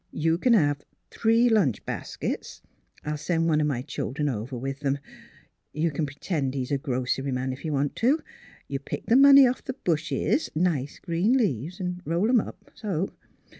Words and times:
You 0.11 0.39
can 0.39 0.53
have 0.53 0.81
three 1.11 1.47
lunch 1.47 1.85
baskets. 1.85 2.63
I'll 3.05 3.17
send 3.17 3.45
one 3.45 3.61
of 3.61 3.67
my 3.67 3.83
children 3.83 4.29
over 4.29 4.57
with 4.57 4.79
them. 4.79 4.97
You 5.73 5.91
can 5.91 6.07
p'tend 6.07 6.55
he's 6.55 6.71
a 6.71 6.79
grocery 6.79 7.31
man, 7.31 7.53
if 7.53 7.63
you 7.63 7.71
want 7.71 7.95
to. 7.97 8.19
You 8.67 8.79
pick 8.79 9.05
the 9.05 9.15
money 9.15 9.45
off 9.45 9.63
the 9.63 9.73
bushes— 9.73 10.49
nice 10.55 10.97
green 10.97 11.33
leaves; 11.33 11.79
roll 12.03 12.27
'em 12.29 12.39
up, 12.39 12.71
so 12.73 13.11